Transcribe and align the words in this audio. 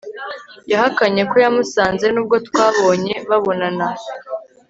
yahakanye 0.71 1.21
ko 1.31 1.35
yamusanze 1.45 2.05
nubwo 2.11 2.35
twabonye 2.47 3.15
babonana 3.29 3.87